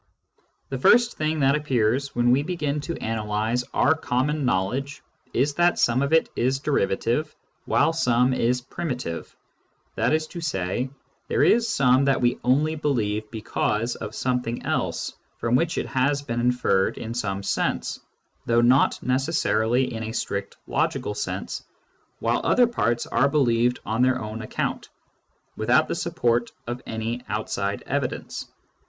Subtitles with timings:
[0.69, 5.77] The first thing that appears when we begin to analyse our common knowledge is that
[5.77, 7.35] some of it is derivative,
[7.65, 9.35] while some is primitive;
[9.93, 10.89] that is to say,
[11.27, 16.23] there is some that we only believe because of something else from which it has
[16.23, 17.99] been inferred in some sense,
[18.47, 21.63] though not necessarily in a strict logical sense,
[22.19, 24.89] while other parts are believed on their own account,
[25.55, 28.47] without the support of any outside evidence.